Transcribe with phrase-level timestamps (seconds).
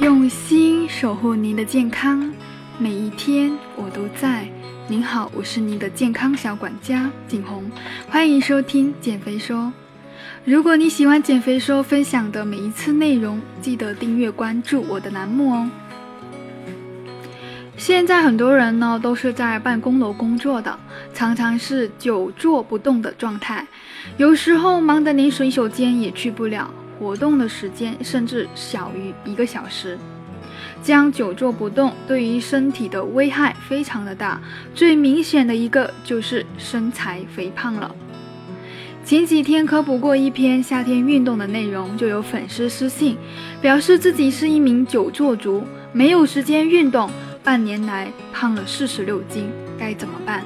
[0.00, 2.28] 用心守护您的健康，
[2.78, 4.44] 每一天我都在。
[4.88, 7.70] 您好，我是您的健康小管家景红，
[8.08, 9.72] 欢迎收听减肥说。
[10.44, 15.70] 如果你喜欢减肥说分享的每一次内容，记得订阅关注我的栏目哦。
[17.76, 20.76] 现在很多人呢都是在办公楼工作的，
[21.14, 23.64] 常常是久坐不动的状态，
[24.16, 26.68] 有时候忙得连洗手间也去不了，
[26.98, 29.98] 活动的时间甚至小于一个小时。
[30.82, 34.40] 这样久坐不动对于身体的危害非常的大，
[34.74, 37.94] 最明显的一个就是身材肥胖了。
[39.04, 43.16] 前几天科普过一篇夏天运动的内容，就有粉丝私信
[43.60, 47.10] 表示自己是一名久坐族，没有时间运动，
[47.42, 50.42] 半年来胖了四十六斤，该怎么办？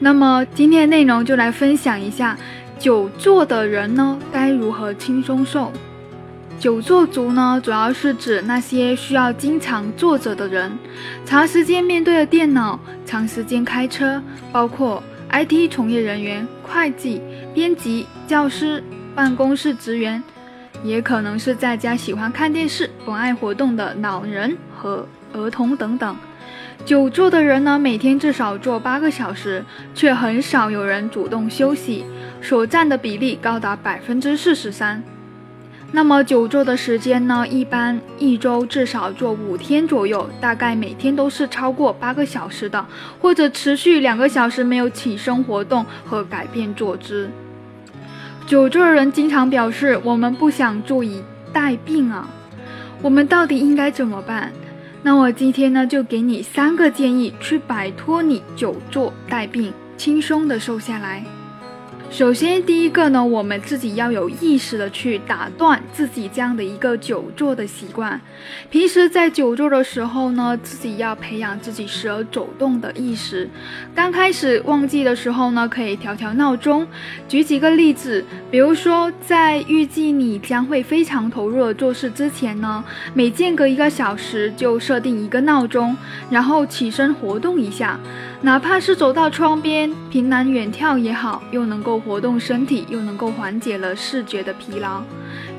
[0.00, 2.36] 那么今天的内容就来分享一下，
[2.82, 5.70] 久坐的人呢该如何轻松瘦？
[6.58, 10.76] 久坐族呢，主要是指那些需要经常坐着的人，
[11.24, 15.00] 长时间面对着电脑，长时间开车，包括。
[15.30, 17.22] IT 从业人员、会计、
[17.54, 20.22] 编辑、教师、办公室职员，
[20.84, 26.14] 也可能是在家喜欢看电视、不爱活动的老人和儿童等等。
[26.84, 32.04] 久坐的人呢，每天至少坐八个小时，却很少有人主动休息，
[32.42, 35.02] 所占的比例高达百分之四十三。
[35.94, 37.46] 那么久坐的时间呢？
[37.46, 42.84] 一般一周至少坐五天左右，大概每天都是超过八个小时的，
[43.20, 47.30] 或者持续两个小时没有起身活动和改变坐姿。
[48.46, 52.26] 久坐的人经常表示：“我们不想坐以待病啊，
[53.02, 54.50] 我们到底应该怎么办？”
[55.04, 61.22] 那我今天呢，就给你三个建议，去摆脱你久坐待病，轻松的瘦下来。
[62.12, 68.20] 首先，第一个呢，我们自己要有意识的去打断自己这样的一个久坐的习惯。
[68.68, 73.48] 平时在久坐的时候呢，自己要培养自己时而走动的意识。
[73.94, 76.86] 刚开始忘记的时候呢，可以调调闹钟。
[77.26, 85.96] 举几个例子，比如说在预计你将会非常投入的做事之前呢，每间隔一个小时就设定一个闹钟，
[86.28, 87.98] 然后起身活动一下，
[88.42, 91.92] 哪怕是走到窗边，凭栏远眺也好，又能够。
[92.04, 95.02] 活动身体又能够缓解了视觉的疲劳，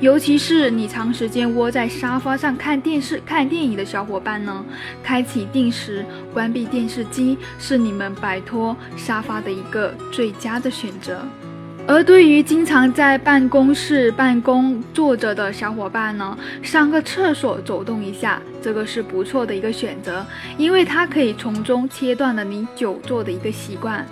[0.00, 4.62] 尤其是你长时间窝在沙发上看电视、看电影的小伙伴呢，
[5.02, 11.24] 开启定时关闭电视机是你们摆脱沙发的一个最佳的选择。
[11.86, 20.24] 而对于经常在办公室办公坐着的小伙伴呢，上个厕所走动一下，这个是不错的一个选择，
[20.56, 24.06] 因为它可以从中切断了你久坐的一个习惯。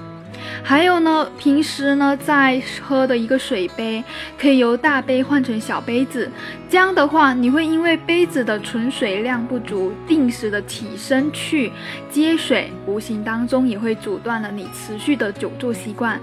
[0.63, 4.05] 还有呢，平时呢在喝的一个水杯，
[4.39, 6.31] 可以由大杯换成小杯子。
[6.69, 11.73] 这样的话，你会因为杯子的存水量不足，定时的起身去
[12.11, 16.21] 接水，无形当中也会阻断了你持续的久坐习惯。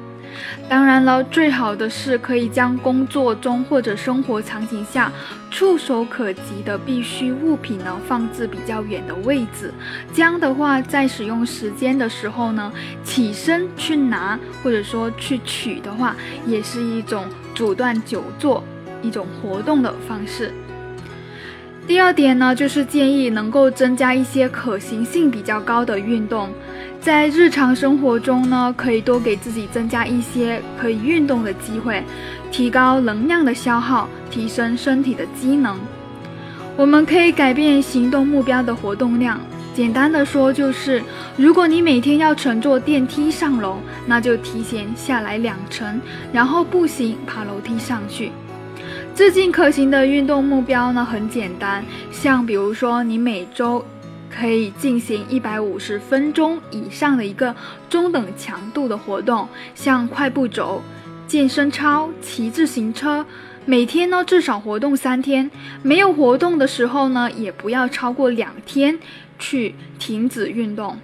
[0.68, 5.12] 当然了，最好的是可以将工作中或者生活场景下
[5.50, 9.74] 触手可及的必需物品呢放置比较远的位置。
[10.14, 12.72] 这样的话，在使用时间的时候呢，
[13.04, 17.26] 起身去拿或者说去取的话，也是一种
[17.56, 18.64] 阻断久坐
[19.02, 20.54] 一种活动的方式。
[21.90, 26.48] 第二点呢，就是建议能够增加一些可行性比较高的运动。
[27.02, 32.04] 在日常生活中呢，可以多给自己增加一些可以运动的机会，
[32.52, 35.80] 提高能量的消耗，提升身体的机能。
[36.78, 39.42] 我们可以改变行动目标的活动量。
[39.74, 41.02] 简单的说，就是
[41.38, 46.00] 如果你每天要乘坐电梯上楼，那就提前下来两层，
[46.32, 48.32] 然后步行爬楼梯上去。
[49.20, 53.84] 最近可行的运动目标呢，很简单，像比如说你每周。
[54.30, 57.54] 可以进行一百五十分钟以上的一个
[57.90, 60.82] 中等强度的活动，像快步走、
[61.28, 63.26] 健身操、骑自行车，
[63.66, 65.52] 每天呢至少活动三天。
[65.82, 68.98] 没有活动的时候呢，也不要超过两天
[69.38, 70.98] 去停止运动。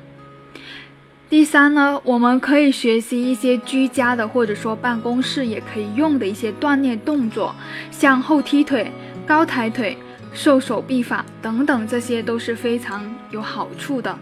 [1.36, 7.54] 第三呢，我们可以学习一些居家的或者说办公室也可以用的一些锻炼动作，
[7.92, 8.90] 像后踢腿、
[9.28, 9.98] 高抬腿。
[10.34, 14.18] 瘦手臂法等等，这些都是非常有好处的。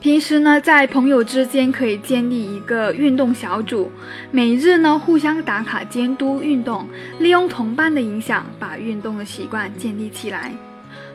[0.00, 3.88] 平时呢，在朋友之间可以建立一个运动小组，
[4.32, 6.84] 每日呢互相打卡监督运动，
[7.20, 10.52] 利用同伴的影响，把运动的习惯建立起来。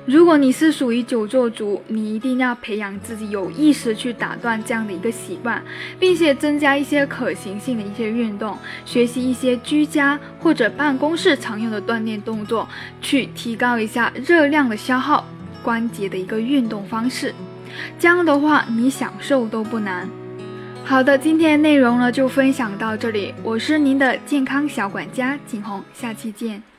[0.05, 5.63] 如果你是属于久坐族，你一定要培养自己有意识去打断这样的一个习惯，
[5.99, 12.67] 并且增加一些可行性的一些运动，学习一些居家或者办公室常用的锻炼动作，
[13.01, 15.25] 去提高一下热量的消耗，
[15.63, 17.33] 关节的一个运动方式。
[17.97, 20.07] 这样的话，你想瘦都不难。
[20.83, 26.74] 好的，今天的内容呢就分享到这里，我是您的健康小管家景红，下期见。